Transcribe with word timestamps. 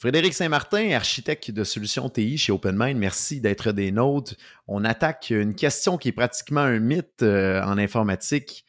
Frédéric 0.00 0.32
Saint-Martin, 0.32 0.92
architecte 0.92 1.50
de 1.50 1.64
solutions 1.64 2.08
TI 2.08 2.38
chez 2.38 2.52
OpenMind, 2.52 2.96
merci 2.96 3.40
d'être 3.40 3.72
des 3.72 3.90
nôtres. 3.90 4.36
On 4.68 4.84
attaque 4.84 5.30
une 5.30 5.56
question 5.56 5.98
qui 5.98 6.06
est 6.06 6.12
pratiquement 6.12 6.60
un 6.60 6.78
mythe 6.78 7.24
euh, 7.24 7.60
en 7.64 7.78
informatique. 7.78 8.64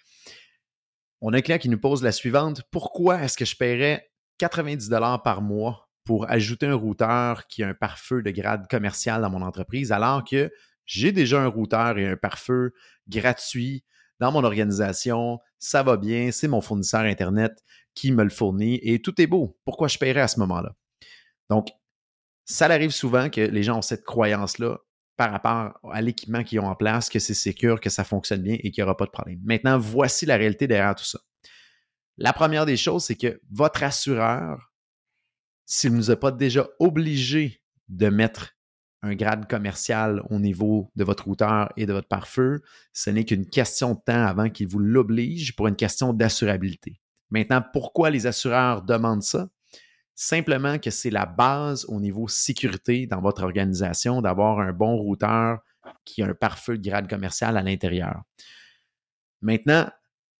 On 1.21 1.31
a 1.33 1.37
un 1.37 1.41
client 1.41 1.59
qui 1.59 1.69
nous 1.69 1.79
pose 1.79 2.01
la 2.01 2.11
suivante. 2.11 2.63
Pourquoi 2.71 3.21
est-ce 3.21 3.37
que 3.37 3.45
je 3.45 3.55
paierais 3.55 4.09
90 4.39 4.89
par 5.23 5.43
mois 5.43 5.91
pour 6.03 6.27
ajouter 6.31 6.65
un 6.65 6.73
routeur 6.73 7.45
qui 7.45 7.61
a 7.61 7.67
un 7.67 7.75
pare-feu 7.75 8.23
de 8.23 8.31
grade 8.31 8.67
commercial 8.67 9.21
dans 9.21 9.29
mon 9.29 9.43
entreprise 9.43 9.91
alors 9.91 10.23
que 10.23 10.51
j'ai 10.87 11.11
déjà 11.11 11.43
un 11.43 11.47
routeur 11.47 11.99
et 11.99 12.07
un 12.07 12.17
pare-feu 12.17 12.73
gratuit 13.07 13.83
dans 14.19 14.31
mon 14.31 14.43
organisation, 14.43 15.39
ça 15.59 15.83
va 15.83 15.95
bien, 15.95 16.31
c'est 16.31 16.47
mon 16.47 16.61
fournisseur 16.61 17.01
Internet 17.01 17.63
qui 17.93 18.11
me 18.11 18.23
le 18.23 18.31
fournit 18.31 18.79
et 18.81 18.99
tout 18.99 19.21
est 19.21 19.27
beau. 19.27 19.59
Pourquoi 19.63 19.87
je 19.89 19.99
paierais 19.99 20.21
à 20.21 20.27
ce 20.27 20.39
moment-là? 20.39 20.73
Donc, 21.49 21.69
ça 22.45 22.65
arrive 22.65 22.91
souvent 22.91 23.29
que 23.29 23.41
les 23.41 23.63
gens 23.63 23.77
ont 23.77 23.83
cette 23.83 24.03
croyance-là 24.03 24.79
par 25.17 25.31
rapport 25.31 25.79
à 25.91 26.01
l'équipement 26.01 26.43
qu'ils 26.43 26.59
ont 26.61 26.67
en 26.67 26.75
place, 26.75 27.09
que 27.09 27.19
c'est 27.19 27.33
sécur, 27.33 27.79
que 27.79 27.89
ça 27.89 28.03
fonctionne 28.03 28.41
bien 28.41 28.57
et 28.59 28.71
qu'il 28.71 28.81
n'y 28.81 28.85
aura 28.85 28.95
pas 28.95 29.05
de 29.05 29.11
problème. 29.11 29.39
Maintenant, 29.43 29.77
voici 29.77 30.25
la 30.25 30.37
réalité 30.37 30.65
derrière 30.65 30.95
tout 30.95 31.05
ça. 31.05 31.19
La 32.17 32.33
première 32.33 32.65
des 32.65 32.77
choses, 32.77 33.05
c'est 33.05 33.15
que 33.15 33.41
votre 33.51 33.83
assureur, 33.83 34.71
s'il 35.65 35.91
ne 35.91 35.97
nous 35.97 36.11
a 36.11 36.15
pas 36.15 36.31
déjà 36.31 36.67
obligé 36.79 37.61
de 37.89 38.09
mettre 38.09 38.55
un 39.01 39.15
grade 39.15 39.49
commercial 39.49 40.21
au 40.29 40.39
niveau 40.39 40.91
de 40.95 41.03
votre 41.03 41.25
routeur 41.25 41.71
et 41.77 41.85
de 41.85 41.93
votre 41.93 42.07
pare-feu, 42.07 42.61
ce 42.93 43.09
n'est 43.09 43.25
qu'une 43.25 43.45
question 43.45 43.93
de 43.93 43.99
temps 44.05 44.25
avant 44.25 44.49
qu'il 44.49 44.67
vous 44.67 44.79
l'oblige 44.79 45.55
pour 45.55 45.67
une 45.67 45.75
question 45.75 46.13
d'assurabilité. 46.13 46.99
Maintenant, 47.29 47.63
pourquoi 47.73 48.09
les 48.09 48.27
assureurs 48.27 48.81
demandent 48.81 49.23
ça? 49.23 49.49
Simplement 50.21 50.79
que 50.79 50.89
c'est 50.89 51.11
la 51.11 51.25
base 51.25 51.85
au 51.87 52.01
niveau 52.01 52.27
sécurité 52.27 53.07
dans 53.07 53.21
votre 53.21 53.41
organisation 53.41 54.21
d'avoir 54.21 54.59
un 54.59 54.73
bon 54.73 54.97
routeur 54.97 55.59
qui 56.03 56.21
a 56.21 56.25
un 56.25 56.33
pare-feu 56.33 56.77
de 56.77 56.89
grade 56.89 57.09
commercial 57.09 57.55
à 57.55 57.61
l'intérieur. 57.63 58.23
Maintenant, 59.39 59.89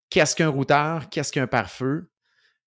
qu'est-ce 0.10 0.36
qu'un 0.36 0.50
routeur? 0.50 1.10
Qu'est-ce 1.10 1.32
qu'un 1.32 1.48
pare-feu? 1.48 2.12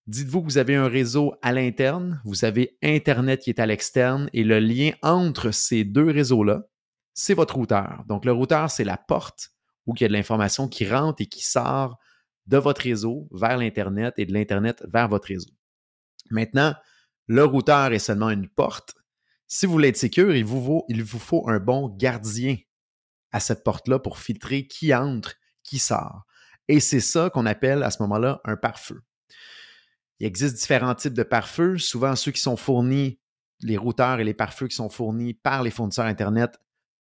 Dites-vous 0.07 0.41
que 0.41 0.47
vous 0.47 0.57
avez 0.57 0.75
un 0.75 0.89
réseau 0.89 1.35
à 1.43 1.53
l'interne, 1.53 2.23
vous 2.25 2.47
avez 2.47 2.79
Internet 2.83 3.43
qui 3.43 3.51
est 3.51 3.61
à 3.61 3.67
l'externe 3.67 4.31
et 4.33 4.43
le 4.43 4.59
lien 4.59 4.93
entre 5.03 5.51
ces 5.51 5.85
deux 5.85 6.11
réseaux-là, 6.11 6.63
c'est 7.13 7.35
votre 7.35 7.57
routeur. 7.57 8.05
Donc, 8.09 8.25
le 8.25 8.33
routeur, 8.33 8.71
c'est 8.71 8.85
la 8.85 8.97
porte 8.97 9.51
où 9.85 9.93
il 9.95 10.01
y 10.01 10.05
a 10.07 10.09
de 10.09 10.15
l'information 10.15 10.67
qui 10.67 10.89
rentre 10.89 11.21
et 11.21 11.27
qui 11.27 11.45
sort 11.45 11.99
de 12.47 12.57
votre 12.57 12.81
réseau 12.81 13.29
vers 13.33 13.59
l'Internet 13.59 14.15
et 14.17 14.25
de 14.25 14.33
l'Internet 14.33 14.83
vers 14.89 15.09
votre 15.09 15.29
réseau. 15.29 15.51
Maintenant, 16.31 16.75
le 17.27 17.45
routeur 17.45 17.93
est 17.93 17.99
seulement 17.99 18.31
une 18.31 18.49
porte. 18.49 18.95
Si 19.47 19.67
vous 19.67 19.73
voulez 19.73 19.89
être 19.89 20.43
vous, 20.43 20.85
il 20.89 21.03
vous 21.05 21.19
faut 21.19 21.49
un 21.49 21.59
bon 21.59 21.89
gardien 21.89 22.57
à 23.33 23.41
cette 23.41 23.65
porte-là 23.65 23.99
pour 23.99 24.19
filtrer 24.19 24.67
qui 24.67 24.95
entre, 24.95 25.35
qui 25.63 25.79
sort. 25.79 26.23
Et 26.69 26.81
c'est 26.81 27.01
ça 27.01 27.31
qu'on 27.31 27.47
appelle 27.47 27.83
à 27.83 27.91
ce 27.91 28.03
moment-là 28.03 28.41
un 28.45 28.57
pare-feu. 28.57 29.03
Il 30.21 30.27
existe 30.27 30.57
différents 30.57 30.95
types 30.95 31.15
de 31.15 31.23
pare-feu. 31.23 31.79
Souvent, 31.79 32.15
ceux 32.15 32.31
qui 32.31 32.41
sont 32.41 32.57
fournis, 32.57 33.19
les 33.61 33.77
routeurs 33.77 34.21
et 34.21 34.25
les 34.25 34.35
pare-feux 34.35 34.69
qui 34.69 34.77
sont 34.77 34.89
fournis 34.89 35.35
par 35.35 35.63
les 35.63 35.71
fournisseurs 35.71 36.07
Internet 36.07 36.59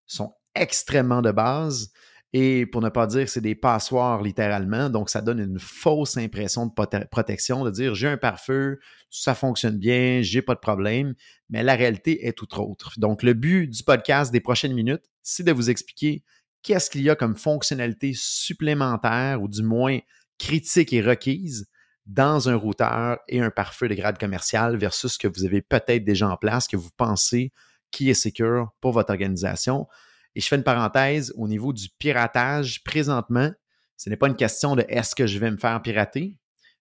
sont 0.05 0.33
extrêmement 0.55 1.21
de 1.21 1.31
base. 1.31 1.91
Et 2.33 2.67
pour 2.67 2.81
ne 2.81 2.89
pas 2.89 3.07
dire 3.07 3.27
c'est 3.27 3.41
des 3.41 3.55
passoires 3.55 4.21
littéralement, 4.21 4.89
donc 4.89 5.09
ça 5.09 5.21
donne 5.21 5.39
une 5.39 5.59
fausse 5.59 6.15
impression 6.17 6.67
de 6.67 7.05
protection, 7.05 7.63
de 7.63 7.71
dire 7.71 7.95
j'ai 7.95 8.07
un 8.07 8.17
pare-feu, 8.17 8.79
ça 9.09 9.33
fonctionne 9.33 9.77
bien, 9.77 10.21
j'ai 10.21 10.43
pas 10.43 10.53
de 10.53 10.59
problème, 10.59 11.15
mais 11.49 11.63
la 11.63 11.75
réalité 11.75 12.27
est 12.27 12.33
tout 12.33 12.59
autre. 12.59 12.93
Donc 12.99 13.23
le 13.23 13.33
but 13.33 13.67
du 13.67 13.83
podcast 13.83 14.31
des 14.31 14.41
prochaines 14.41 14.73
minutes, 14.73 15.03
c'est 15.23 15.43
de 15.43 15.51
vous 15.51 15.71
expliquer 15.71 16.23
qu'est-ce 16.61 16.91
qu'il 16.91 17.01
y 17.01 17.09
a 17.09 17.15
comme 17.15 17.35
fonctionnalité 17.35 18.13
supplémentaire 18.15 19.41
ou 19.41 19.47
du 19.47 19.63
moins 19.63 19.97
critique 20.37 20.93
et 20.93 21.01
requise 21.01 21.67
dans 22.05 22.49
un 22.49 22.55
routeur 22.55 23.19
et 23.27 23.39
un 23.39 23.49
pare-feu 23.49 23.87
de 23.87 23.95
grade 23.95 24.19
commercial 24.19 24.77
versus 24.77 25.13
ce 25.13 25.17
que 25.17 25.27
vous 25.27 25.45
avez 25.45 25.61
peut-être 25.61 26.03
déjà 26.03 26.29
en 26.29 26.37
place, 26.37 26.67
que 26.67 26.77
vous 26.77 26.89
pensez 26.95 27.51
qui 27.91 28.09
est 28.09 28.15
secure 28.15 28.69
pour 28.81 28.91
votre 28.91 29.11
organisation. 29.11 29.87
Et 30.35 30.41
je 30.41 30.47
fais 30.47 30.55
une 30.55 30.63
parenthèse 30.63 31.33
au 31.35 31.47
niveau 31.47 31.73
du 31.73 31.87
piratage. 31.97 32.83
Présentement, 32.83 33.51
ce 33.97 34.09
n'est 34.09 34.17
pas 34.17 34.27
une 34.27 34.35
question 34.35 34.75
de 34.75 34.85
est-ce 34.87 35.15
que 35.15 35.27
je 35.27 35.39
vais 35.39 35.51
me 35.51 35.57
faire 35.57 35.81
pirater, 35.81 36.37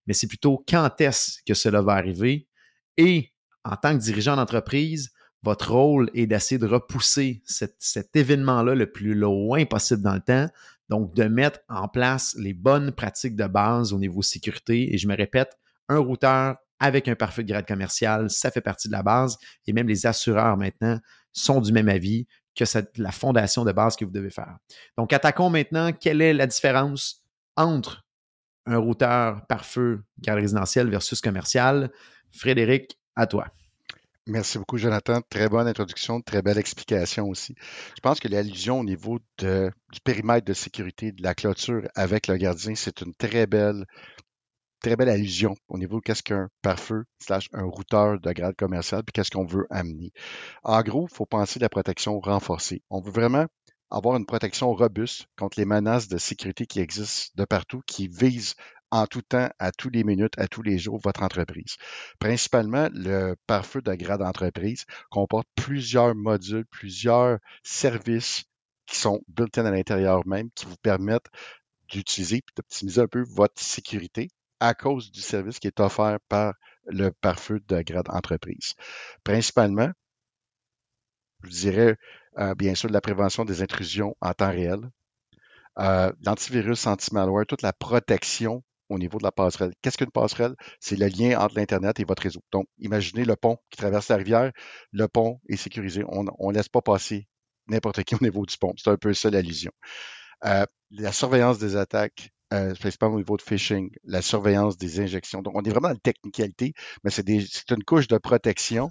mais 0.06 0.14
c'est 0.14 0.28
plutôt 0.28 0.64
quand 0.68 1.00
est-ce 1.00 1.42
que 1.46 1.54
cela 1.54 1.82
va 1.82 1.94
arriver. 1.94 2.46
Et 2.96 3.32
en 3.64 3.76
tant 3.76 3.92
que 3.96 4.02
dirigeant 4.02 4.36
d'entreprise, 4.36 5.10
votre 5.42 5.72
rôle 5.72 6.10
est 6.14 6.26
d'essayer 6.26 6.58
de 6.58 6.66
repousser 6.66 7.42
cet 7.44 8.16
événement-là 8.16 8.74
le 8.74 8.90
plus 8.90 9.14
loin 9.14 9.64
possible 9.64 10.02
dans 10.02 10.14
le 10.14 10.20
temps. 10.20 10.48
Donc, 10.88 11.14
de 11.14 11.24
mettre 11.24 11.60
en 11.68 11.86
place 11.86 12.34
les 12.38 12.54
bonnes 12.54 12.92
pratiques 12.92 13.36
de 13.36 13.46
base 13.46 13.92
au 13.92 13.98
niveau 13.98 14.22
sécurité. 14.22 14.94
Et 14.94 14.98
je 14.98 15.06
me 15.06 15.16
répète, 15.16 15.56
un 15.88 15.98
routeur 15.98 16.56
avec 16.80 17.08
un 17.08 17.14
parfait 17.14 17.44
grade 17.44 17.66
commercial, 17.66 18.30
ça 18.30 18.50
fait 18.50 18.60
partie 18.60 18.88
de 18.88 18.92
la 18.92 19.02
base. 19.02 19.36
Et 19.66 19.72
même 19.72 19.88
les 19.88 20.06
assureurs 20.06 20.56
maintenant 20.56 20.98
sont 21.32 21.60
du 21.60 21.72
même 21.72 21.88
avis 21.88 22.26
que 22.58 22.64
c'est 22.64 22.98
la 22.98 23.12
fondation 23.12 23.64
de 23.64 23.70
base 23.70 23.94
que 23.94 24.04
vous 24.04 24.10
devez 24.10 24.30
faire. 24.30 24.58
Donc, 24.96 25.12
attaquons 25.12 25.48
maintenant 25.48 25.92
quelle 25.92 26.20
est 26.20 26.34
la 26.34 26.46
différence 26.46 27.22
entre 27.56 28.04
un 28.66 28.76
routeur 28.78 29.46
pare-feu 29.46 30.02
garde 30.20 30.40
résidentiel 30.40 30.90
versus 30.90 31.20
commercial. 31.20 31.90
Frédéric, 32.32 32.98
à 33.16 33.26
toi. 33.26 33.46
Merci 34.26 34.58
beaucoup, 34.58 34.76
Jonathan. 34.76 35.22
Très 35.30 35.48
bonne 35.48 35.66
introduction, 35.66 36.20
très 36.20 36.42
belle 36.42 36.58
explication 36.58 37.28
aussi. 37.28 37.54
Je 37.96 38.00
pense 38.02 38.20
que 38.20 38.28
l'allusion 38.28 38.80
au 38.80 38.84
niveau 38.84 39.20
du 39.38 40.00
périmètre 40.04 40.44
de 40.44 40.52
sécurité 40.52 41.12
de 41.12 41.22
la 41.22 41.34
clôture 41.34 41.88
avec 41.94 42.26
le 42.26 42.36
gardien, 42.36 42.74
c'est 42.74 43.00
une 43.00 43.14
très 43.14 43.46
belle 43.46 43.86
très 44.80 44.96
belle 44.96 45.08
allusion 45.08 45.56
au 45.68 45.78
niveau 45.78 45.98
de 45.98 46.02
qu'est-ce 46.02 46.22
qu'un 46.22 46.48
pare-feu 46.62 47.04
slash 47.18 47.48
un 47.52 47.64
routeur 47.64 48.20
de 48.20 48.32
grade 48.32 48.56
commercial, 48.56 49.02
puis 49.04 49.12
qu'est-ce 49.12 49.30
qu'on 49.30 49.46
veut 49.46 49.66
amener. 49.70 50.12
En 50.62 50.82
gros, 50.82 51.06
il 51.10 51.14
faut 51.14 51.26
penser 51.26 51.58
la 51.58 51.68
protection 51.68 52.20
renforcée. 52.20 52.82
On 52.90 53.00
veut 53.00 53.10
vraiment 53.10 53.46
avoir 53.90 54.16
une 54.16 54.26
protection 54.26 54.72
robuste 54.74 55.26
contre 55.36 55.58
les 55.58 55.64
menaces 55.64 56.08
de 56.08 56.18
sécurité 56.18 56.66
qui 56.66 56.80
existent 56.80 57.32
de 57.36 57.44
partout, 57.44 57.80
qui 57.86 58.08
visent 58.08 58.54
en 58.90 59.06
tout 59.06 59.22
temps, 59.22 59.48
à 59.58 59.70
tous 59.70 59.90
les 59.90 60.04
minutes, 60.04 60.38
à 60.38 60.48
tous 60.48 60.62
les 60.62 60.78
jours, 60.78 60.98
votre 61.02 61.22
entreprise. 61.22 61.76
Principalement, 62.18 62.88
le 62.92 63.34
pare-feu 63.46 63.82
de 63.82 63.94
grade 63.94 64.22
entreprise 64.22 64.84
comporte 65.10 65.46
plusieurs 65.54 66.14
modules, 66.14 66.64
plusieurs 66.70 67.38
services 67.62 68.44
qui 68.86 68.96
sont 68.96 69.20
built-in 69.28 69.66
à 69.66 69.70
l'intérieur 69.70 70.26
même, 70.26 70.50
qui 70.54 70.64
vous 70.64 70.76
permettent 70.82 71.28
d'utiliser 71.90 72.36
et 72.36 72.42
d'optimiser 72.56 73.02
un 73.02 73.06
peu 73.06 73.24
votre 73.28 73.60
sécurité 73.60 74.28
à 74.60 74.74
cause 74.74 75.10
du 75.12 75.20
service 75.20 75.58
qui 75.58 75.66
est 75.68 75.80
offert 75.80 76.18
par 76.28 76.54
le 76.86 77.10
pare-feu 77.10 77.60
de 77.68 77.82
grade 77.82 78.08
entreprise. 78.08 78.74
Principalement, 79.24 79.90
je 81.44 81.50
dirais 81.50 81.96
euh, 82.38 82.54
bien 82.54 82.74
sûr 82.74 82.90
la 82.90 83.00
prévention 83.00 83.44
des 83.44 83.62
intrusions 83.62 84.16
en 84.20 84.32
temps 84.32 84.50
réel, 84.50 84.80
euh, 85.78 86.12
l'antivirus, 86.24 86.86
anti-malware, 86.86 87.46
toute 87.46 87.62
la 87.62 87.72
protection 87.72 88.64
au 88.88 88.98
niveau 88.98 89.18
de 89.18 89.24
la 89.24 89.32
passerelle. 89.32 89.72
Qu'est-ce 89.82 89.98
qu'une 89.98 90.10
passerelle? 90.10 90.54
C'est 90.80 90.96
le 90.96 91.06
lien 91.06 91.38
entre 91.38 91.56
l'Internet 91.56 92.00
et 92.00 92.04
votre 92.04 92.22
réseau. 92.22 92.40
Donc, 92.52 92.66
imaginez 92.78 93.24
le 93.24 93.36
pont 93.36 93.58
qui 93.70 93.76
traverse 93.76 94.08
la 94.08 94.16
rivière. 94.16 94.50
Le 94.92 95.06
pont 95.08 95.40
est 95.48 95.56
sécurisé. 95.56 96.04
On 96.08 96.24
ne 96.24 96.54
laisse 96.54 96.68
pas 96.68 96.80
passer 96.80 97.28
n'importe 97.68 98.02
qui 98.04 98.14
au 98.14 98.18
niveau 98.22 98.46
du 98.46 98.56
pont. 98.56 98.72
C'est 98.76 98.90
un 98.90 98.96
peu 98.96 99.12
ça 99.14 99.30
l'allusion. 99.30 99.72
Euh, 100.44 100.64
la 100.90 101.12
surveillance 101.12 101.58
des 101.58 101.76
attaques, 101.76 102.30
euh, 102.52 102.74
principalement 102.74 103.16
au 103.16 103.18
niveau 103.18 103.36
de 103.36 103.42
phishing, 103.42 103.90
la 104.04 104.22
surveillance 104.22 104.78
des 104.78 105.00
injections. 105.00 105.42
Donc, 105.42 105.54
on 105.56 105.62
est 105.62 105.70
vraiment 105.70 105.88
dans 105.88 105.94
la 105.94 106.00
technicalité, 106.00 106.72
mais 107.04 107.10
c'est 107.10 107.28
une 107.28 107.84
couche 107.84 108.08
de 108.08 108.18
protection 108.18 108.90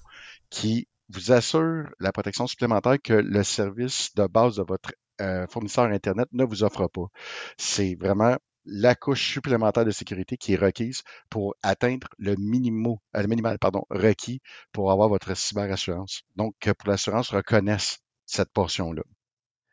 qui 0.50 0.88
vous 1.09 1.31
assure 1.31 1.89
la 2.00 2.12
protection 2.12 2.48
supplémentaire 2.48 2.98
que 3.01 3.13
le 3.13 3.44
service 3.44 4.13
de 4.15 4.27
base 4.27 4.57
de 4.57 4.63
votre 4.63 4.92
euh, 5.21 5.48
fournisseur 5.48 5.86
Internet 5.86 6.27
ne 6.33 6.44
vous 6.44 6.63
offre 6.63 6.88
pas. 6.88 7.07
C'est 7.57 7.95
vraiment 7.95 8.38
la 8.65 8.95
couche 8.95 9.31
supplémentaire 9.31 9.86
de 9.86 9.92
sécurité 9.92 10.38
qui 10.38 10.53
est 10.53 10.57
requise 10.57 11.03
pour 11.30 11.56
atteindre 11.63 12.07
le, 12.18 12.36
minimum, 12.38 12.98
euh, 13.15 13.21
le 13.21 13.27
minimal 13.27 13.57
pardon, 13.60 13.83
requis 13.89 14.42
pour 14.74 14.92
avoir 14.92 15.10
votre 15.10 15.36
cyberassurance. 15.36 16.21
Donc, 16.36 16.53
que 16.60 16.71
pour 16.71 16.89
l'assurance 16.89 17.30
reconnaisse 17.30 18.00
cette 18.25 18.51
portion-là. 18.51 19.03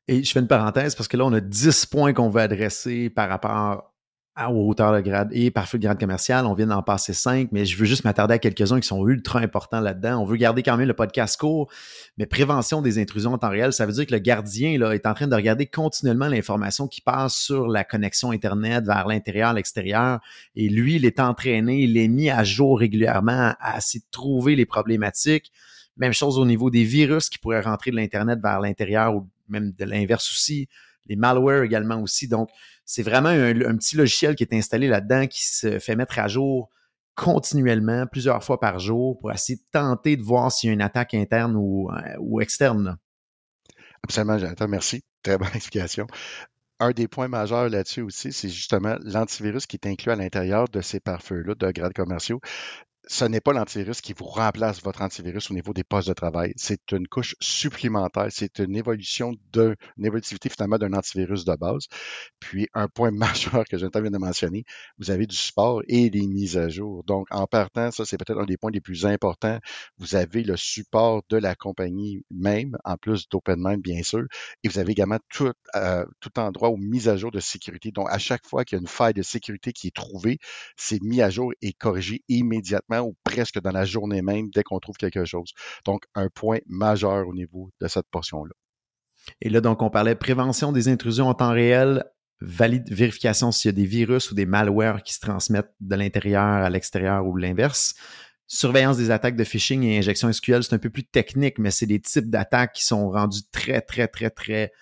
Et 0.06 0.22
je 0.22 0.30
fais 0.32 0.40
une 0.40 0.48
parenthèse 0.48 0.94
parce 0.94 1.08
que 1.08 1.16
là, 1.16 1.24
on 1.24 1.32
a 1.32 1.40
10 1.40 1.86
points 1.86 2.12
qu'on 2.12 2.28
veut 2.28 2.42
adresser 2.42 3.08
par 3.10 3.28
rapport 3.28 3.94
au 4.36 4.62
routeur 4.64 4.92
de 4.92 5.00
grade 5.00 5.28
et 5.32 5.50
pare-feu 5.50 5.78
de 5.78 5.84
grade 5.84 5.98
commercial. 5.98 6.44
On 6.46 6.54
vient 6.54 6.66
d'en 6.66 6.82
passer 6.82 7.12
cinq, 7.12 7.50
mais 7.52 7.64
je 7.64 7.78
veux 7.78 7.84
juste 7.84 8.04
m'attarder 8.04 8.34
à 8.34 8.38
quelques-uns 8.38 8.80
qui 8.80 8.88
sont 8.88 9.06
ultra 9.06 9.38
importants 9.38 9.80
là-dedans. 9.80 10.20
On 10.20 10.24
veut 10.24 10.36
garder 10.36 10.62
quand 10.62 10.76
même 10.76 10.88
le 10.88 10.94
podcast 10.94 11.38
court, 11.38 11.70
mais 12.18 12.26
prévention 12.26 12.82
des 12.82 12.98
intrusions 12.98 13.32
en 13.32 13.38
temps 13.38 13.50
réel, 13.50 13.72
ça 13.72 13.86
veut 13.86 13.92
dire 13.92 14.06
que 14.06 14.12
le 14.12 14.18
gardien 14.18 14.76
là, 14.76 14.92
est 14.92 15.06
en 15.06 15.14
train 15.14 15.28
de 15.28 15.34
regarder 15.34 15.66
continuellement 15.66 16.26
l'information 16.26 16.88
qui 16.88 17.00
passe 17.00 17.36
sur 17.36 17.68
la 17.68 17.84
connexion 17.84 18.32
Internet 18.32 18.84
vers 18.84 19.06
l'intérieur, 19.06 19.52
l'extérieur. 19.52 20.20
Et 20.56 20.68
lui, 20.68 20.96
il 20.96 21.04
est 21.04 21.20
entraîné, 21.20 21.82
il 21.82 21.96
est 21.96 22.08
mis 22.08 22.28
à 22.28 22.42
jour 22.42 22.80
régulièrement 22.80 23.54
à 23.60 23.78
essayer 23.78 24.00
de 24.00 24.10
trouver 24.10 24.56
les 24.56 24.66
problématiques. 24.66 25.52
Même 25.96 26.12
chose 26.12 26.38
au 26.40 26.44
niveau 26.44 26.70
des 26.70 26.82
virus 26.82 27.30
qui 27.30 27.38
pourraient 27.38 27.60
rentrer 27.60 27.92
de 27.92 27.96
l'Internet 27.96 28.40
vers 28.42 28.58
l'intérieur 28.58 29.14
ou 29.14 29.28
même 29.48 29.72
de 29.72 29.84
l'inverse 29.84 30.30
aussi. 30.30 30.68
Les 31.06 31.16
malwares 31.16 31.62
également 31.62 32.00
aussi. 32.00 32.28
Donc, 32.28 32.48
c'est 32.84 33.02
vraiment 33.02 33.28
un, 33.28 33.76
petit 33.76 33.96
logiciel 33.96 34.34
qui 34.34 34.42
est 34.42 34.54
installé 34.54 34.88
là-dedans 34.88 35.26
qui 35.26 35.44
se 35.44 35.78
fait 35.78 35.96
mettre 35.96 36.18
à 36.18 36.28
jour 36.28 36.70
continuellement, 37.14 38.06
plusieurs 38.06 38.42
fois 38.42 38.58
par 38.58 38.78
jour, 38.78 39.18
pour 39.18 39.30
essayer 39.32 39.56
de 39.56 39.64
tenter 39.72 40.16
de 40.16 40.22
voir 40.22 40.50
s'il 40.50 40.68
y 40.68 40.70
a 40.70 40.74
une 40.74 40.82
attaque 40.82 41.14
interne 41.14 41.54
ou, 41.56 41.90
euh, 41.90 42.40
externe. 42.40 42.98
Absolument, 44.02 44.38
Jonathan, 44.38 44.68
merci. 44.68 45.02
Très 45.22 45.38
bonne 45.38 45.48
explication. 45.54 46.06
Un 46.80 46.90
des 46.90 47.06
points 47.06 47.28
majeurs 47.28 47.68
là-dessus 47.68 48.02
aussi, 48.02 48.32
c'est 48.32 48.48
justement 48.48 48.96
l'antivirus 49.02 49.66
qui 49.66 49.76
est 49.76 49.86
inclus 49.86 50.10
à 50.10 50.16
l'intérieur 50.16 50.68
de 50.68 50.80
ces 50.80 50.98
pare-feux-là 50.98 51.54
de 51.54 51.70
grades 51.70 51.92
commerciaux 51.92 52.40
ce 53.06 53.24
n'est 53.24 53.40
pas 53.40 53.52
l'antivirus 53.52 54.00
qui 54.00 54.14
vous 54.14 54.24
remplace 54.24 54.82
votre 54.82 55.02
antivirus 55.02 55.50
au 55.50 55.54
niveau 55.54 55.72
des 55.72 55.84
postes 55.84 56.08
de 56.08 56.14
travail. 56.14 56.52
C'est 56.56 56.92
une 56.92 57.06
couche 57.06 57.36
supplémentaire. 57.40 58.28
C'est 58.30 58.58
une 58.60 58.76
évolution 58.76 59.34
d'une 59.52 59.76
évolutivité 60.02 60.48
finalement 60.48 60.78
d'un 60.78 60.92
antivirus 60.94 61.44
de 61.44 61.54
base. 61.54 61.86
Puis 62.40 62.68
un 62.74 62.88
point 62.88 63.10
majeur 63.12 63.64
que 63.64 63.76
Jonathan 63.76 64.00
vient 64.02 64.10
de 64.10 64.18
mentionner, 64.18 64.64
vous 64.98 65.10
avez 65.10 65.26
du 65.26 65.36
support 65.36 65.82
et 65.88 66.10
des 66.10 66.26
mises 66.26 66.56
à 66.56 66.68
jour. 66.68 67.04
Donc 67.04 67.26
en 67.30 67.46
partant, 67.46 67.90
ça 67.90 68.04
c'est 68.04 68.16
peut-être 68.16 68.40
un 68.40 68.46
des 68.46 68.56
points 68.56 68.70
les 68.70 68.80
plus 68.80 69.06
importants. 69.06 69.58
Vous 69.98 70.14
avez 70.14 70.42
le 70.42 70.56
support 70.56 71.22
de 71.28 71.36
la 71.36 71.54
compagnie 71.54 72.24
même, 72.30 72.76
en 72.84 72.96
plus 72.96 73.28
d'OpenMind 73.28 73.82
bien 73.82 74.02
sûr, 74.02 74.24
et 74.62 74.68
vous 74.68 74.78
avez 74.78 74.92
également 74.92 75.18
tout, 75.28 75.52
euh, 75.76 76.04
tout 76.20 76.38
endroit 76.38 76.70
aux 76.70 76.76
mises 76.76 77.08
à 77.08 77.16
jour 77.16 77.30
de 77.30 77.40
sécurité. 77.40 77.90
Donc 77.90 78.08
à 78.10 78.18
chaque 78.18 78.46
fois 78.46 78.64
qu'il 78.64 78.76
y 78.76 78.78
a 78.78 78.82
une 78.82 78.88
faille 78.88 79.14
de 79.14 79.22
sécurité 79.22 79.72
qui 79.72 79.88
est 79.88 79.94
trouvée, 79.94 80.38
c'est 80.76 81.02
mis 81.02 81.20
à 81.20 81.30
jour 81.30 81.52
et 81.60 81.72
corrigé 81.72 82.22
immédiatement 82.28 82.93
ou 83.02 83.16
presque 83.24 83.60
dans 83.60 83.72
la 83.72 83.84
journée 83.84 84.22
même 84.22 84.50
dès 84.50 84.62
qu'on 84.62 84.78
trouve 84.78 84.96
quelque 84.96 85.24
chose. 85.24 85.52
Donc, 85.84 86.04
un 86.14 86.28
point 86.28 86.58
majeur 86.66 87.26
au 87.26 87.34
niveau 87.34 87.70
de 87.80 87.88
cette 87.88 88.08
portion-là. 88.10 88.52
Et 89.40 89.48
là, 89.48 89.60
donc, 89.60 89.82
on 89.82 89.90
parlait 89.90 90.14
prévention 90.14 90.72
des 90.72 90.88
intrusions 90.88 91.28
en 91.28 91.34
temps 91.34 91.52
réel, 91.52 92.04
valide, 92.40 92.90
vérification 92.92 93.52
s'il 93.52 93.70
y 93.70 93.74
a 93.74 93.76
des 93.76 93.86
virus 93.86 94.30
ou 94.30 94.34
des 94.34 94.46
malwares 94.46 95.02
qui 95.02 95.14
se 95.14 95.20
transmettent 95.20 95.72
de 95.80 95.94
l'intérieur 95.96 96.42
à 96.42 96.70
l'extérieur 96.70 97.26
ou 97.26 97.36
l'inverse. 97.36 97.94
Surveillance 98.46 98.98
des 98.98 99.10
attaques 99.10 99.36
de 99.36 99.44
phishing 99.44 99.82
et 99.84 99.98
injection 99.98 100.30
SQL, 100.30 100.62
c'est 100.62 100.74
un 100.74 100.78
peu 100.78 100.90
plus 100.90 101.04
technique, 101.04 101.58
mais 101.58 101.70
c'est 101.70 101.86
des 101.86 102.00
types 102.00 102.28
d'attaques 102.28 102.74
qui 102.74 102.84
sont 102.84 103.08
rendus 103.08 103.40
très, 103.50 103.80
très, 103.80 104.06
très, 104.06 104.30
très 104.30 104.72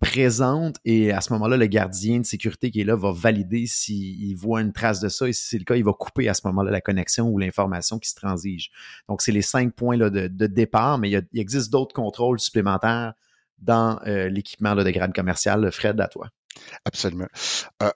présente 0.00 0.76
et 0.84 1.12
à 1.12 1.20
ce 1.20 1.32
moment-là, 1.34 1.56
le 1.56 1.66
gardien 1.66 2.20
de 2.20 2.26
sécurité 2.26 2.70
qui 2.70 2.80
est 2.80 2.84
là 2.84 2.96
va 2.96 3.12
valider 3.12 3.66
s'il 3.66 4.34
voit 4.36 4.62
une 4.62 4.72
trace 4.72 5.00
de 5.00 5.08
ça 5.08 5.28
et 5.28 5.32
si 5.32 5.46
c'est 5.46 5.58
le 5.58 5.64
cas, 5.64 5.76
il 5.76 5.84
va 5.84 5.92
couper 5.92 6.28
à 6.28 6.34
ce 6.34 6.46
moment-là 6.46 6.70
la 6.70 6.80
connexion 6.80 7.28
ou 7.28 7.38
l'information 7.38 7.98
qui 7.98 8.08
se 8.08 8.14
transige. 8.14 8.70
Donc, 9.08 9.22
c'est 9.22 9.32
les 9.32 9.42
cinq 9.42 9.74
points 9.74 9.96
là, 9.96 10.10
de, 10.10 10.46
départ, 10.46 10.98
mais 10.98 11.10
il, 11.10 11.40
existe 11.40 11.70
d'autres 11.70 11.94
contrôles 11.94 12.40
supplémentaires 12.40 13.12
dans 13.58 14.00
euh, 14.06 14.28
l'équipement 14.28 14.74
de 14.74 14.90
grade 14.90 15.14
commercial. 15.14 15.70
Fred, 15.70 16.00
à 16.00 16.08
toi. 16.08 16.28
Absolument. 16.84 17.28
Euh, 17.82 17.90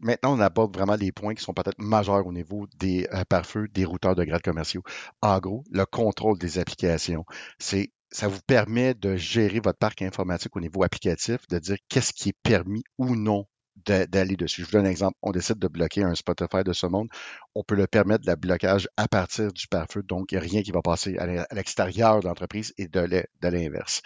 maintenant, 0.00 0.36
on 0.36 0.40
aborde 0.40 0.74
vraiment 0.74 0.96
les 0.96 1.12
points 1.12 1.34
qui 1.34 1.42
sont 1.42 1.54
peut-être 1.54 1.78
majeurs 1.78 2.26
au 2.26 2.32
niveau 2.32 2.66
des 2.78 3.06
euh, 3.12 3.24
pare-feux, 3.28 3.68
des 3.68 3.84
routeurs 3.84 4.14
de 4.14 4.24
grade 4.24 4.42
commerciaux. 4.42 4.82
En 5.22 5.38
gros, 5.38 5.64
le 5.70 5.84
contrôle 5.84 6.38
des 6.38 6.58
applications. 6.58 7.24
C'est 7.58 7.92
ça 8.12 8.28
vous 8.28 8.40
permet 8.46 8.94
de 8.94 9.16
gérer 9.16 9.60
votre 9.60 9.78
parc 9.78 10.02
informatique 10.02 10.56
au 10.56 10.60
niveau 10.60 10.82
applicatif, 10.82 11.46
de 11.48 11.58
dire 11.58 11.76
qu'est-ce 11.88 12.12
qui 12.12 12.30
est 12.30 12.38
permis 12.42 12.82
ou 12.98 13.16
non 13.16 13.46
d'aller 13.86 14.36
dessus. 14.36 14.62
Je 14.62 14.66
vous 14.66 14.72
donne 14.72 14.86
un 14.86 14.90
exemple. 14.90 15.16
On 15.22 15.30
décide 15.30 15.58
de 15.58 15.68
bloquer 15.68 16.02
un 16.02 16.14
Spotify 16.14 16.62
de 16.64 16.72
ce 16.72 16.86
monde. 16.86 17.08
On 17.54 17.62
peut 17.62 17.74
le 17.74 17.86
permettre 17.86 18.26
de 18.26 18.34
blocage 18.34 18.88
à 18.96 19.08
partir 19.08 19.52
du 19.52 19.66
pare-feu. 19.68 20.02
Donc, 20.02 20.32
il 20.32 20.34
n'y 20.34 20.44
a 20.44 20.48
rien 20.48 20.62
qui 20.62 20.70
va 20.70 20.82
passer 20.82 21.16
à 21.18 21.54
l'extérieur 21.54 22.20
de 22.20 22.26
l'entreprise 22.28 22.74
et 22.76 22.88
de 22.88 23.24
l'inverse. 23.42 24.02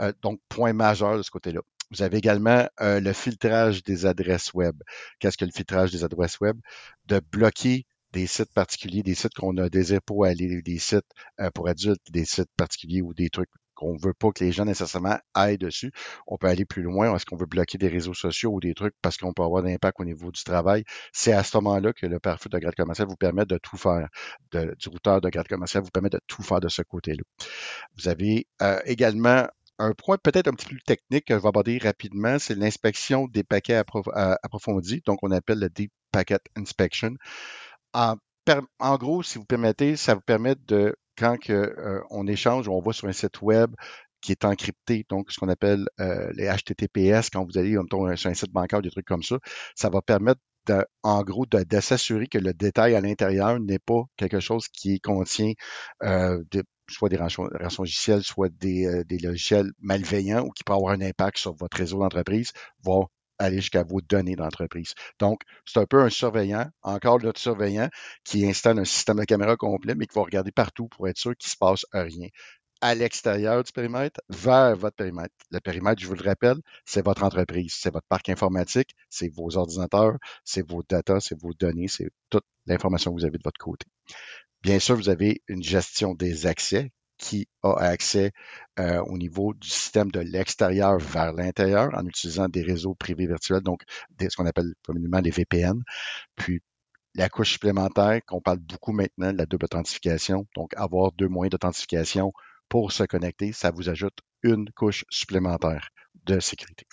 Euh, 0.00 0.12
donc, 0.22 0.40
point 0.48 0.72
majeur 0.72 1.16
de 1.16 1.22
ce 1.22 1.30
côté-là. 1.30 1.60
Vous 1.92 2.02
avez 2.02 2.18
également 2.18 2.66
euh, 2.80 3.00
le 3.00 3.12
filtrage 3.12 3.84
des 3.84 4.06
adresses 4.06 4.54
web. 4.54 4.74
Qu'est-ce 5.20 5.36
que 5.36 5.44
le 5.44 5.52
filtrage 5.52 5.92
des 5.92 6.04
adresses 6.04 6.40
web? 6.40 6.58
De 7.06 7.20
bloquer 7.20 7.86
des 8.12 8.26
sites 8.26 8.52
particuliers, 8.52 9.02
des 9.02 9.14
sites 9.14 9.34
qu'on 9.34 9.56
a 9.58 9.68
désiré 9.68 10.00
pour 10.00 10.24
aller, 10.24 10.62
des 10.62 10.78
sites 10.78 11.06
euh, 11.40 11.50
pour 11.50 11.68
adultes, 11.68 12.02
des 12.10 12.24
sites 12.24 12.50
particuliers 12.56 13.02
ou 13.02 13.14
des 13.14 13.30
trucs 13.30 13.50
qu'on 13.74 13.96
veut 13.96 14.14
pas 14.14 14.30
que 14.30 14.44
les 14.44 14.52
gens 14.52 14.64
nécessairement 14.64 15.18
aillent 15.34 15.58
dessus. 15.58 15.92
On 16.26 16.36
peut 16.36 16.46
aller 16.46 16.64
plus 16.64 16.82
loin. 16.82 17.14
Est-ce 17.14 17.26
qu'on 17.26 17.36
veut 17.36 17.46
bloquer 17.46 17.78
des 17.78 17.88
réseaux 17.88 18.14
sociaux 18.14 18.52
ou 18.52 18.60
des 18.60 18.74
trucs 18.74 18.94
parce 19.02 19.16
qu'on 19.16 19.32
peut 19.32 19.42
avoir 19.42 19.62
d'impact 19.62 19.98
au 19.98 20.04
niveau 20.04 20.30
du 20.30 20.44
travail? 20.44 20.84
C'est 21.12 21.32
à 21.32 21.42
ce 21.42 21.56
moment-là 21.56 21.92
que 21.92 22.06
le 22.06 22.20
pare 22.20 22.38
de 22.50 22.58
grade 22.58 22.74
commercial 22.74 23.08
vous 23.08 23.16
permet 23.16 23.44
de 23.44 23.58
tout 23.58 23.76
faire. 23.76 24.08
du 24.52 24.88
routeur 24.88 25.20
de 25.20 25.28
grade 25.30 25.48
commercial 25.48 25.82
vous 25.82 25.90
permet 25.90 26.10
de 26.10 26.20
tout 26.26 26.42
faire 26.42 26.60
de 26.60 26.68
ce 26.68 26.82
côté-là. 26.82 27.22
Vous 27.96 28.08
avez 28.08 28.46
euh, 28.60 28.78
également 28.84 29.46
un 29.78 29.92
point 29.94 30.16
peut-être 30.18 30.48
un 30.48 30.52
petit 30.52 30.66
peu 30.66 30.76
plus 30.76 30.82
technique 30.82 31.24
que 31.24 31.34
je 31.34 31.40
vais 31.40 31.48
aborder 31.48 31.78
rapidement, 31.78 32.38
c'est 32.38 32.54
l'inspection 32.54 33.26
des 33.26 33.42
paquets 33.42 33.82
euh, 33.82 34.34
approfondis, 34.42 35.02
donc 35.06 35.18
on 35.22 35.30
appelle 35.30 35.58
le 35.58 35.68
Deep 35.70 35.92
Packet 36.12 36.42
Inspection. 36.56 37.14
En, 37.94 38.96
gros, 38.96 39.22
si 39.22 39.38
vous 39.38 39.44
permettez, 39.44 39.96
ça 39.96 40.14
vous 40.14 40.20
permet 40.20 40.54
de, 40.66 40.96
quand 41.16 41.36
que, 41.38 41.52
euh, 41.52 42.00
on 42.10 42.26
échange, 42.26 42.68
on 42.68 42.80
va 42.80 42.92
sur 42.92 43.08
un 43.08 43.12
site 43.12 43.42
web 43.42 43.74
qui 44.20 44.32
est 44.32 44.44
encrypté, 44.44 45.04
donc 45.08 45.32
ce 45.32 45.40
qu'on 45.40 45.48
appelle 45.48 45.84
euh, 46.00 46.30
les 46.34 46.46
HTTPS, 46.46 47.28
quand 47.30 47.44
vous 47.44 47.58
allez 47.58 47.76
sur 48.16 48.30
un 48.30 48.34
site 48.34 48.52
bancaire, 48.52 48.80
des 48.80 48.90
trucs 48.90 49.06
comme 49.06 49.22
ça, 49.22 49.38
ça 49.74 49.90
va 49.90 50.00
permettre 50.00 50.40
en 51.02 51.22
gros 51.24 51.44
de, 51.44 51.80
s'assurer 51.80 52.28
que 52.28 52.38
le 52.38 52.54
détail 52.54 52.94
à 52.94 53.00
l'intérieur 53.00 53.58
n'est 53.58 53.80
pas 53.80 54.04
quelque 54.16 54.38
chose 54.38 54.68
qui 54.68 55.00
contient 55.00 55.52
euh, 56.04 56.40
soit 56.88 57.08
des 57.08 57.16
rançons, 57.16 57.48
logiciels, 57.78 58.22
soit 58.22 58.48
des, 58.48 59.02
des, 59.04 59.18
logiciels 59.18 59.72
malveillants 59.80 60.44
ou 60.44 60.50
qui 60.50 60.62
peut 60.62 60.72
avoir 60.72 60.92
un 60.94 61.00
impact 61.00 61.38
sur 61.38 61.54
votre 61.54 61.76
réseau 61.76 61.98
d'entreprise, 61.98 62.52
voire 62.84 63.08
aller 63.38 63.56
jusqu'à 63.56 63.82
vos 63.82 64.00
données 64.00 64.36
d'entreprise. 64.36 64.94
Donc, 65.18 65.42
c'est 65.64 65.80
un 65.80 65.86
peu 65.86 66.00
un 66.02 66.10
surveillant, 66.10 66.66
encore 66.82 67.20
notre 67.22 67.40
surveillant, 67.40 67.88
qui 68.24 68.46
installe 68.46 68.78
un 68.78 68.84
système 68.84 69.18
de 69.18 69.24
caméra 69.24 69.56
complet, 69.56 69.94
mais 69.94 70.06
qui 70.06 70.14
va 70.14 70.22
regarder 70.22 70.52
partout 70.52 70.88
pour 70.88 71.08
être 71.08 71.18
sûr 71.18 71.36
qu'il 71.36 71.48
ne 71.48 71.52
se 71.52 71.56
passe 71.56 71.86
rien 71.92 72.28
à 72.82 72.96
l'extérieur 72.96 73.62
du 73.62 73.70
périmètre 73.70 74.20
vers 74.28 74.74
votre 74.76 74.96
périmètre. 74.96 75.32
Le 75.52 75.60
périmètre, 75.60 76.02
je 76.02 76.08
vous 76.08 76.14
le 76.14 76.24
rappelle, 76.24 76.56
c'est 76.84 77.04
votre 77.04 77.22
entreprise, 77.22 77.72
c'est 77.78 77.92
votre 77.92 78.06
parc 78.08 78.28
informatique, 78.28 78.90
c'est 79.08 79.32
vos 79.32 79.56
ordinateurs, 79.56 80.16
c'est 80.44 80.68
vos 80.68 80.82
data, 80.82 81.20
c'est 81.20 81.40
vos 81.40 81.52
données, 81.54 81.86
c'est 81.86 82.10
toute 82.28 82.44
l'information 82.66 83.12
que 83.12 83.20
vous 83.20 83.24
avez 83.24 83.38
de 83.38 83.44
votre 83.44 83.58
côté. 83.58 83.86
Bien 84.62 84.80
sûr, 84.80 84.96
vous 84.96 85.08
avez 85.08 85.42
une 85.46 85.62
gestion 85.62 86.14
des 86.14 86.46
accès 86.46 86.90
qui 87.22 87.46
a 87.62 87.74
accès 87.74 88.32
euh, 88.80 89.00
au 89.04 89.16
niveau 89.16 89.54
du 89.54 89.68
système 89.68 90.10
de 90.10 90.18
l'extérieur 90.18 90.98
vers 90.98 91.32
l'intérieur 91.32 91.90
en 91.94 92.04
utilisant 92.04 92.48
des 92.48 92.62
réseaux 92.62 92.94
privés 92.96 93.28
virtuels, 93.28 93.62
donc 93.62 93.82
ce 94.20 94.36
qu'on 94.36 94.46
appelle 94.46 94.74
communément 94.84 95.20
les 95.20 95.30
VPN. 95.30 95.80
Puis 96.34 96.60
la 97.14 97.28
couche 97.28 97.52
supplémentaire 97.52 98.20
qu'on 98.26 98.40
parle 98.40 98.58
beaucoup 98.58 98.92
maintenant, 98.92 99.32
la 99.32 99.46
double 99.46 99.66
authentification, 99.66 100.46
donc 100.56 100.72
avoir 100.76 101.12
deux 101.12 101.28
moyens 101.28 101.52
d'authentification 101.52 102.32
pour 102.68 102.90
se 102.90 103.04
connecter, 103.04 103.52
ça 103.52 103.70
vous 103.70 103.88
ajoute 103.88 104.18
une 104.42 104.68
couche 104.72 105.04
supplémentaire 105.08 105.90
de 106.24 106.40
sécurité. 106.40 106.86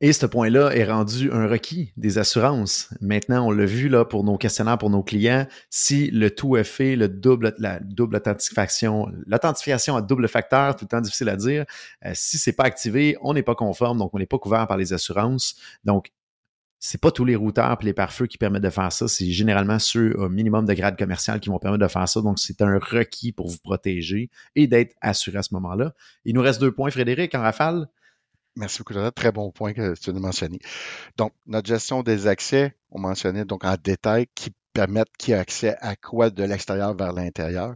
Et 0.00 0.12
ce 0.12 0.26
point-là 0.26 0.70
est 0.76 0.84
rendu 0.84 1.32
un 1.32 1.48
requis 1.48 1.92
des 1.96 2.18
assurances. 2.18 2.88
Maintenant, 3.00 3.48
on 3.48 3.50
l'a 3.50 3.64
vu 3.64 3.88
là 3.88 4.04
pour 4.04 4.22
nos 4.22 4.38
questionnaires, 4.38 4.78
pour 4.78 4.90
nos 4.90 5.02
clients, 5.02 5.46
si 5.70 6.08
le 6.12 6.30
tout 6.30 6.56
est 6.56 6.62
fait, 6.62 6.94
le 6.94 7.08
double, 7.08 7.52
la 7.58 7.80
double 7.80 8.14
authentification, 8.16 9.08
l'authentification 9.26 9.96
à 9.96 10.02
double 10.02 10.28
facteur, 10.28 10.76
tout 10.76 10.84
le 10.84 10.88
temps 10.88 11.00
difficile 11.00 11.28
à 11.28 11.36
dire, 11.36 11.64
euh, 12.06 12.12
si 12.14 12.38
c'est 12.38 12.52
pas 12.52 12.62
activé, 12.62 13.16
on 13.22 13.34
n'est 13.34 13.42
pas 13.42 13.56
conforme, 13.56 13.98
donc 13.98 14.14
on 14.14 14.18
n'est 14.20 14.26
pas 14.26 14.38
couvert 14.38 14.68
par 14.68 14.76
les 14.76 14.92
assurances. 14.92 15.56
Donc, 15.84 16.12
c'est 16.78 17.00
pas 17.00 17.10
tous 17.10 17.24
les 17.24 17.34
routeurs 17.34 17.76
et 17.80 17.84
les 17.84 17.92
pare-feux 17.92 18.26
qui 18.26 18.38
permettent 18.38 18.62
de 18.62 18.70
faire 18.70 18.92
ça. 18.92 19.08
C'est 19.08 19.26
généralement 19.26 19.80
ceux 19.80 20.14
au 20.16 20.28
minimum 20.28 20.64
de 20.64 20.74
grade 20.74 20.96
commercial 20.96 21.40
qui 21.40 21.48
vont 21.48 21.58
permettre 21.58 21.82
de 21.82 21.88
faire 21.88 22.08
ça. 22.08 22.20
Donc, 22.20 22.38
c'est 22.38 22.62
un 22.62 22.78
requis 22.78 23.32
pour 23.32 23.48
vous 23.48 23.58
protéger 23.58 24.30
et 24.54 24.68
d'être 24.68 24.94
assuré 25.00 25.38
à 25.38 25.42
ce 25.42 25.54
moment-là. 25.54 25.92
Il 26.24 26.36
nous 26.36 26.40
reste 26.40 26.60
deux 26.60 26.70
points, 26.70 26.90
Frédéric, 26.92 27.34
en 27.34 27.40
rafale. 27.40 27.88
Merci 28.56 28.78
beaucoup. 28.82 29.10
Très 29.12 29.32
bon 29.32 29.50
point 29.52 29.72
que 29.72 29.94
tu 29.94 30.10
as 30.10 30.12
mentionné. 30.14 30.58
Donc, 31.16 31.32
notre 31.46 31.68
gestion 31.68 32.02
des 32.02 32.26
accès, 32.26 32.74
on 32.90 33.00
mentionnait 33.00 33.44
donc 33.44 33.64
en 33.64 33.76
détail 33.82 34.26
qui 34.34 34.52
permettent 34.72 35.16
qui 35.18 35.34
a 35.34 35.40
accès 35.40 35.76
à 35.80 35.96
quoi 35.96 36.30
de 36.30 36.44
l'extérieur 36.44 36.94
vers 36.96 37.12
l'intérieur. 37.12 37.74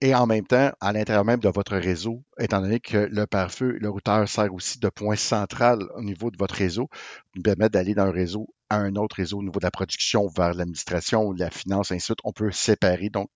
Et 0.00 0.14
en 0.14 0.26
même 0.26 0.46
temps, 0.46 0.72
à 0.80 0.92
l'intérieur 0.92 1.24
même 1.24 1.40
de 1.40 1.48
votre 1.48 1.76
réseau, 1.76 2.22
étant 2.38 2.60
donné 2.60 2.80
que 2.80 2.96
le 2.98 3.26
pare-feu, 3.26 3.78
le 3.80 3.88
routeur 3.90 4.28
sert 4.28 4.52
aussi 4.54 4.78
de 4.78 4.88
point 4.88 5.16
central 5.16 5.80
au 5.96 6.02
niveau 6.02 6.30
de 6.30 6.36
votre 6.38 6.54
réseau, 6.54 6.88
nous 7.36 7.42
permet 7.42 7.68
d'aller 7.68 7.94
dans 7.94 8.04
un 8.04 8.12
réseau 8.12 8.53
à 8.70 8.76
un 8.78 8.96
autre 8.96 9.16
réseau 9.16 9.38
au 9.38 9.42
niveau 9.42 9.58
de 9.60 9.64
la 9.64 9.70
production 9.70 10.28
vers 10.28 10.54
l'administration, 10.54 11.32
la 11.32 11.50
finance, 11.50 11.92
ainsi 11.92 11.98
de 11.98 12.02
suite. 12.02 12.18
On 12.24 12.32
peut 12.32 12.50
séparer, 12.50 13.10
donc 13.10 13.28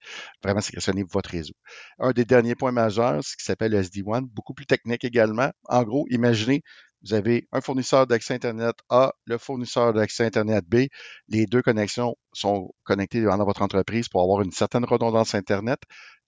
vraiment 0.42 0.61
sélectionner 0.61 1.04
votre 1.11 1.30
réseau. 1.30 1.54
Un 1.99 2.12
des 2.12 2.25
derniers 2.25 2.54
points 2.54 2.73
majeurs, 2.73 3.23
ce 3.23 3.37
qui 3.37 3.44
s'appelle 3.44 3.73
le 3.73 3.78
SD-WAN, 3.78 4.23
beaucoup 4.23 4.54
plus 4.54 4.66
technique 4.66 5.04
également. 5.04 5.50
En 5.64 5.82
gros, 5.85 6.06
imaginez, 6.11 6.62
vous 7.02 7.14
avez 7.14 7.47
un 7.52 7.61
fournisseur 7.61 8.06
d'accès 8.06 8.35
Internet 8.35 8.75
A, 8.88 9.12
le 9.26 9.38
fournisseur 9.38 9.92
d'accès 9.92 10.25
Internet 10.25 10.64
B. 10.66 10.87
Les 11.28 11.47
deux 11.47 11.62
connexions 11.62 12.16
sont 12.32 12.73
connectées 12.85 13.23
dans 13.23 13.44
votre 13.44 13.62
entreprise 13.62 14.08
pour 14.08 14.23
avoir 14.23 14.42
une 14.42 14.50
certaine 14.50 14.85
redondance 14.85 15.35
Internet. 15.35 15.78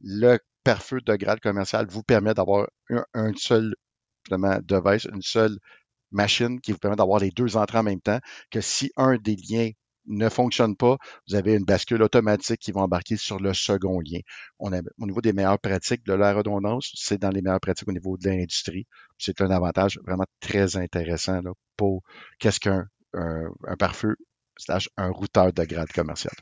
Le 0.00 0.38
pare-feu 0.62 1.00
de 1.00 1.16
grade 1.16 1.40
commercial 1.40 1.86
vous 1.88 2.02
permet 2.02 2.34
d'avoir 2.34 2.68
un, 3.14 3.32
seul 3.36 3.74
device, 4.28 5.06
une 5.12 5.22
seule 5.22 5.58
machine 6.12 6.60
qui 6.60 6.72
vous 6.72 6.78
permet 6.78 6.96
d'avoir 6.96 7.20
les 7.20 7.30
deux 7.30 7.56
entrées 7.56 7.78
en 7.78 7.82
même 7.82 8.00
temps, 8.00 8.20
que 8.50 8.60
si 8.60 8.92
un 8.96 9.16
des 9.16 9.36
liens 9.36 9.70
ne 10.06 10.28
fonctionne 10.28 10.76
pas, 10.76 10.96
vous 11.28 11.34
avez 11.34 11.54
une 11.54 11.64
bascule 11.64 12.02
automatique 12.02 12.58
qui 12.60 12.72
va 12.72 12.80
embarquer 12.80 13.16
sur 13.16 13.38
le 13.38 13.54
second 13.54 14.00
lien. 14.00 14.20
Au 14.58 14.70
niveau 14.70 15.20
des 15.20 15.32
meilleures 15.32 15.58
pratiques 15.58 16.04
de 16.04 16.14
la 16.14 16.32
redondance, 16.34 16.90
c'est 16.94 17.18
dans 17.18 17.30
les 17.30 17.42
meilleures 17.42 17.60
pratiques 17.60 17.88
au 17.88 17.92
niveau 17.92 18.16
de 18.16 18.28
l'industrie. 18.28 18.86
C'est 19.18 19.40
un 19.40 19.50
avantage 19.50 19.98
vraiment 20.04 20.26
très 20.40 20.76
intéressant 20.76 21.40
là, 21.42 21.52
pour 21.76 22.02
qu'est-ce 22.38 22.60
qu'un 22.60 22.86
un, 23.14 23.50
un 23.66 23.76
pare-feu 23.76 24.16
un 24.96 25.10
routeur 25.10 25.52
de 25.52 25.64
grade 25.64 25.92
commercial. 25.92 26.34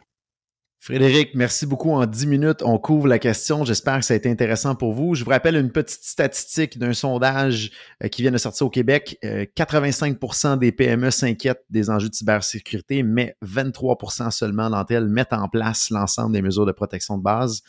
Frédéric, 0.81 1.35
merci 1.35 1.67
beaucoup. 1.67 1.91
En 1.91 2.07
10 2.07 2.27
minutes, 2.29 2.63
on 2.63 2.79
couvre 2.79 3.09
la 3.09 3.19
question. 3.19 3.65
J'espère 3.65 3.99
que 3.99 4.05
ça 4.05 4.15
a 4.15 4.17
été 4.17 4.31
intéressant 4.31 4.77
pour 4.77 4.93
vous. 4.93 5.17
Je 5.17 5.25
vous 5.25 5.31
rappelle 5.31 5.57
une 5.57 5.73
petite 5.73 6.05
statistique 6.05 6.79
d'un 6.79 6.93
sondage 6.93 7.73
euh, 8.05 8.07
qui 8.07 8.23
vient 8.23 8.31
de 8.31 8.39
sortir 8.39 8.67
au 8.67 8.71
Québec. 8.71 9.19
85% 9.23 10.47
euh, 10.47 10.57
des 10.57 10.71
PME 10.71 11.11
s'inquiètent 11.11 11.65
des 11.69 11.91
enjeux 11.91 12.09
de 12.09 12.15
cybersécurité, 12.15 13.03
mais 13.03 13.37
23% 13.45 14.31
seulement 14.31 14.71
d'entre 14.71 14.93
elles 14.93 15.09
mettent 15.09 15.33
en 15.33 15.49
place 15.49 15.91
l'ensemble 15.91 16.33
des 16.33 16.43
mesures 16.43 16.65
de 16.65 16.73
protection 16.73 17.19
de 17.19 17.25
base. 17.25 17.63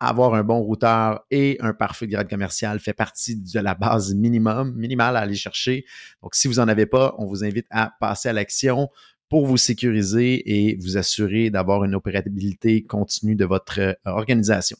Avoir 0.00 0.34
un 0.34 0.42
bon 0.42 0.58
routeur 0.60 1.24
et 1.30 1.56
un 1.60 1.72
parfait 1.72 2.08
grade 2.08 2.28
commercial 2.28 2.80
fait 2.80 2.94
partie 2.94 3.36
de 3.36 3.60
la 3.60 3.74
base 3.74 4.12
minimum, 4.14 4.74
minimale 4.74 5.16
à 5.16 5.20
aller 5.20 5.34
chercher. 5.36 5.84
Donc, 6.20 6.34
si 6.34 6.48
vous 6.48 6.54
n'en 6.54 6.66
avez 6.66 6.86
pas, 6.86 7.14
on 7.18 7.26
vous 7.26 7.44
invite 7.44 7.66
à 7.70 7.92
passer 8.00 8.28
à 8.28 8.32
l'action 8.32 8.88
pour 9.30 9.46
vous 9.46 9.56
sécuriser 9.56 10.42
et 10.44 10.76
vous 10.76 10.98
assurer 10.98 11.48
d'avoir 11.48 11.84
une 11.84 11.94
opérabilité 11.94 12.82
continue 12.82 13.36
de 13.36 13.46
votre 13.46 13.80
euh, 13.80 13.94
organisation. 14.04 14.76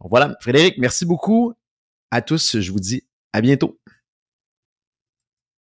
Donc 0.00 0.10
voilà, 0.10 0.36
Frédéric, 0.40 0.76
merci 0.76 1.06
beaucoup 1.06 1.54
à 2.10 2.20
tous. 2.20 2.60
Je 2.60 2.72
vous 2.72 2.80
dis 2.80 3.04
à 3.32 3.40
bientôt. 3.40 3.78